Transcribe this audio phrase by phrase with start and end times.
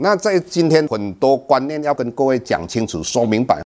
[0.00, 3.60] 那在今天很多观念要跟各位讲清楚、说明白。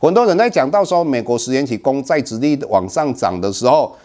[0.00, 3.96] 很多人在讲到说，美国十年期公债殖利率往上涨的时候，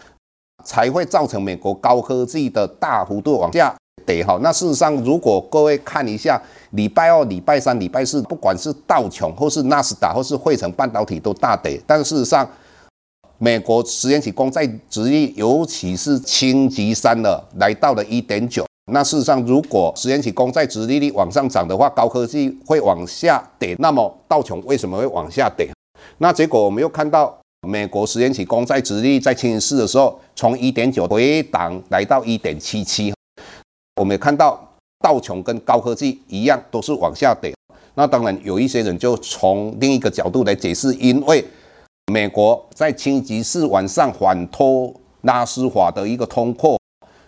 [0.64, 4.24] 才会造成美国高科技的大幅度往下跌。
[4.24, 11.80] 哈，那事实上，如果各位看一下礼拜二、礼拜三、礼拜四，不管是道琼或是纳斯达或是费城半导体都大跌。
[11.86, 12.48] 但事实上，
[13.38, 18.64] 美国十年期公债殖利率，尤其是星级三的，来到了一点九。
[18.92, 23.74] 那事实上，如果十年期公债殖利率往上涨的话，高科技会往下跌。
[23.78, 25.70] 那么道琼为什么会往下跌？
[26.18, 27.34] 那结果我们又看到
[27.66, 33.10] 美国十年期公债殖利率在星期四的时候，从一点九回档来到一点七七。
[33.96, 34.62] 我们也看到
[35.00, 37.54] 道琼跟高科技一样都是往下跌。
[37.94, 41.42] 那当然有一些人就从另一个角度来解释，因为
[42.12, 46.78] 美国在星期四晚上反托拉斯法的一个通过。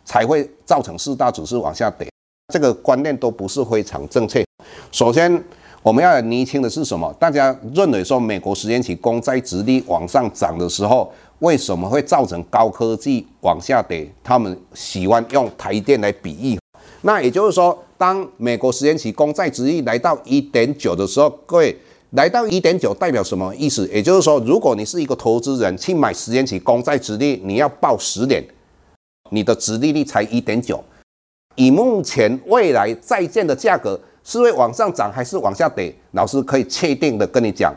[0.07, 2.09] 才会造成四大指数往下跌，
[2.55, 4.43] 这个观念都不是非常正确。
[4.91, 5.45] 首先，
[5.83, 7.13] 我们要厘清的是什么？
[7.19, 14.09] 大家认为说美国十年期公债殖利率往上涨的时候，为什么会造成高科技往下跌？
[14.23, 16.59] 他们喜欢用台电来比喻。
[17.03, 21.77] 那也就是说，当美国十年期公债殖利率来到一点九的时候，各位
[22.11, 23.89] 来到一点九代表什么意思？
[23.93, 28.45] 也就是说，如果你是一个投资人去买十年期公债殖利率，你要报十年。
[29.31, 30.83] 你的殖利率才一点九，
[31.55, 35.95] 以目前未来债券的价格是会往上涨还是往下跌？
[36.13, 37.75] 老师可以确定的跟你讲，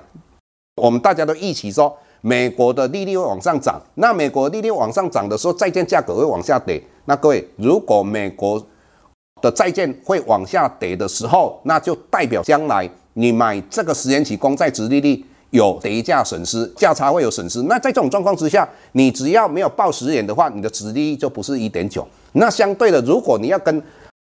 [0.75, 3.81] 我们大家都一起说，美国的利率会往上涨。
[3.95, 6.81] 那美国利率往上涨的时候，债券价格会往下跌。
[7.05, 8.65] 那各位，如果美国
[9.41, 15.25] 的债券会往下跌的时候，那就代表将来你买这个十年期公债殖利率。
[15.51, 17.63] 有跌价损失，价差会有损失。
[17.63, 22.07] 那在这种状况之下，你只要没有报十元的话，你的殖利率就不是一点九。
[22.33, 23.83] 那相对的，如果你要跟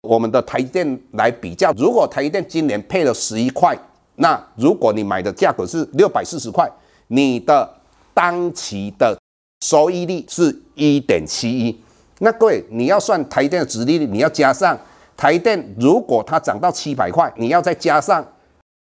[0.03, 3.77] 我们的台电来比较，如果台电今年配了十一块，
[4.17, 6.71] 那如果你买的价格是六百四十块，
[7.09, 7.69] 你的
[8.15, 9.19] 当期的
[9.65, 11.81] 收益率是一点七一。
[12.21, 14.79] 那各位，你要算台电的殖利率，你要加上
[15.17, 18.25] 台电，如果它涨到七百块，你要再加上。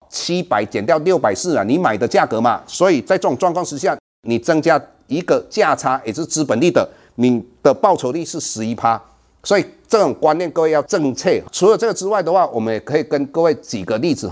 [0.10, 3.98] 七百减掉六百四啊，你买的价格嘛，所以在这种状况之下，
[4.28, 9.02] 你增加一个价差，也就是资本利的，你的报酬率是十一趴，
[9.44, 11.44] 所以这种观念各位要正确。
[11.52, 14.32] 除了这个之外的话，我们也可以跟各位举个例子，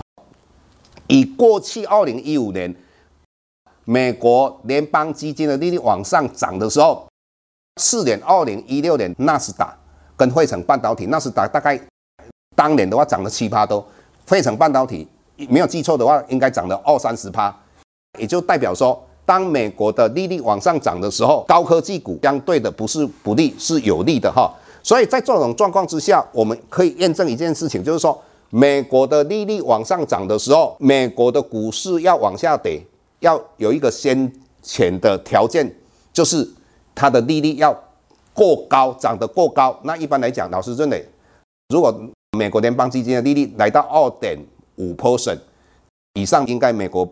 [1.08, 2.74] 以过去二零一五年
[3.84, 7.08] 美国联邦基金的利率往上涨的时候，
[7.82, 9.78] 四年二零一六年纳斯达
[10.16, 11.80] 跟费城半导体，纳斯达大概
[12.56, 13.86] 当年的话涨了七趴多，
[14.26, 15.08] 费城半导体。
[15.50, 17.56] 没有记错的话，应该涨了二三十趴，
[18.18, 24.54] 也就代表说，当美国的利率往上涨的时候，高科技股相对的不是不利，是有利的哈。
[24.84, 32.80] 所以在这种状况之下，我们可以验证一件事情，就是说，美国的利率往上涨的时候，美国的股市要往下跌，
[33.20, 34.32] 要有一个先
[34.62, 35.76] 前的条件，
[36.14, 36.48] 就是
[36.94, 37.76] 它的利率要
[38.34, 39.76] 过高，涨得过高。
[39.84, 41.04] 那一般来讲，老师认为，
[41.70, 41.94] 如果
[42.38, 44.38] 美国联邦基金的利率来到二点
[44.78, 45.40] 五 percent
[46.14, 47.08] 以上，应该美国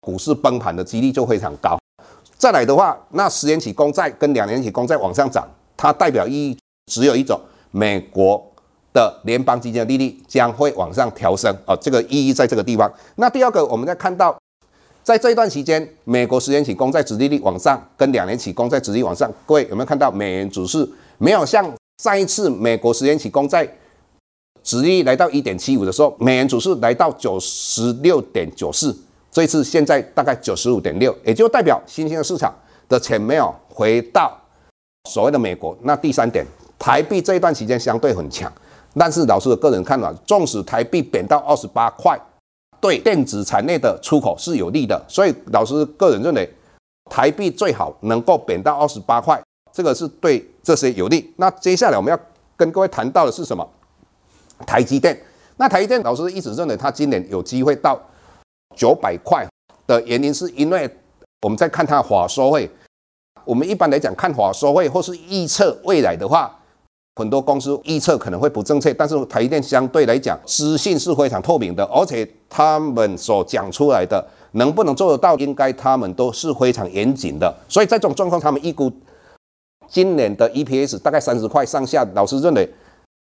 [0.00, 1.78] 股市崩盘的几率就非常高。
[2.38, 6.58] 再来的话，那十年期公债跟两年期公债往上涨，它代表意义
[6.92, 7.40] 只有一种：
[7.70, 8.42] 美国
[8.92, 12.92] 的联邦基金的利率将会往上调升啊，这个意义在这个地方。
[13.16, 14.36] 那第二个，我们再看到，
[15.02, 20.88] 在这一段期间，美国十年期公债殖利率往上，跟两年期公债殖利率往上，各位有没有看到美元指数
[21.18, 21.70] 没有像
[22.02, 23.66] 上一次美国十年期公债？
[24.66, 28.94] 殖利率来到一点七五的时候，美元指数来到九十六点九四，
[29.30, 32.52] 这一次现在大概九十五点六，也就代表新兴的市场
[32.88, 34.36] 的钱没有回到
[35.08, 35.78] 所谓的美国。
[35.82, 36.44] 那第三点，
[36.80, 38.52] 台币这一段期间相对很强，
[38.94, 42.20] 但是老师的个人看法，纵使台币贬到二十八块，
[42.80, 46.52] 对电子产业的出口是有利的，所以老师个人认为，
[47.08, 49.40] 台币最好能够贬到二十八块，
[49.72, 51.32] 这个是对这些有利。
[51.36, 52.18] 那接下来我们要
[52.56, 53.64] 跟各位谈到的是什么？
[54.64, 55.18] 台积电。
[55.56, 58.00] 那台积电老师一直认为它今年有机会到
[58.76, 59.46] 九百块
[59.86, 60.88] 的原因，是因为
[61.42, 62.70] 我们在看它法说会。
[63.44, 66.52] 我们一般来讲看法说会或是预测未来的话，
[67.14, 77.54] 很多公司预测可能会不正确，但是台积电相对来讲资讯是非常透明的，而且他们所讲出来的能不能做得到，应该他们都是非常严谨的。
[77.68, 78.90] 所以在这种状况，他们预估
[79.88, 82.04] 今年的 EPS 大概三十块上下。
[82.14, 82.68] 老师认为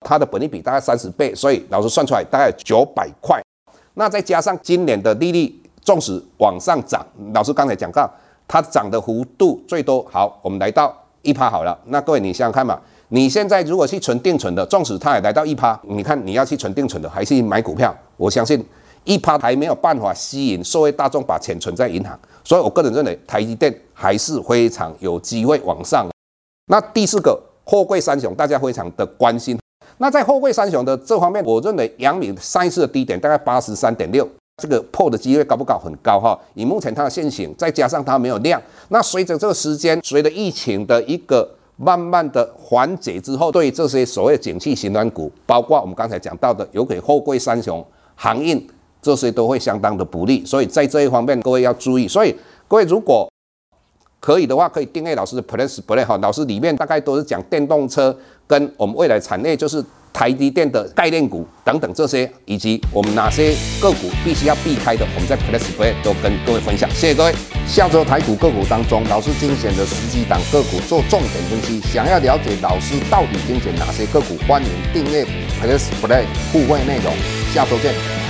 [0.01, 3.41] 它的本利比大概三十倍，所以老师算出来大概九百块。
[3.93, 8.09] 那再加上今年的利率纵使往上涨，老师刚才讲到。
[8.47, 11.77] 它涨的幅度最多，好，我们来到一趴好了。
[11.85, 12.77] 那各位你想想看嘛，
[13.07, 17.95] 你现在如果去存定存的，纵使它也来到一趴，你看你要去存定存的，还是买股票？
[18.17, 18.61] 我相信
[19.05, 26.09] 一趴还没有办法吸引社会大众把钱存在银行，所以我个人认为台积电还是非常有机会往上。
[26.65, 29.57] 那第四个货柜三雄，大家非常的关心。
[30.01, 34.27] 那在货柜三雄的这方面，我认为阳明上一次的低点大概八十三点六。
[34.57, 35.77] 这个破的机会高不高？
[35.77, 36.37] 很高哈。
[36.55, 38.59] 以目前它的线型，再加上它没有量，
[38.89, 48.67] 那随着这个时间，随着疫情的一个慢慢的缓解之后，对这些所谓景气循环股，包括我们刚才讲到的，有给货柜三雄、航运
[49.03, 50.43] 这些都会相当的不利。
[50.43, 52.07] 所以在这一方面，各位要注意。
[52.07, 52.35] 所以
[52.67, 53.30] 各位如果
[54.21, 56.17] 可以的话，可以订阅老师的 Plus Play 哈。
[56.21, 59.83] 老师里面大概都是讲电动车跟我们未来产业，就是。
[60.13, 66.89] 台积电的概念股等等这些，以及我们哪些个股必须要避开的，我们在 Plus Play 都跟各位分享。
[66.89, 67.33] 谢谢各位。
[67.65, 71.79] 下周台股个股当中，老师精选的十几档个股做重点分析。
[71.79, 75.23] 想要了解老师到底精选哪些个股，欢迎订阅
[75.63, 77.13] Plus Play 互惠内容。
[77.53, 78.20] 下周见。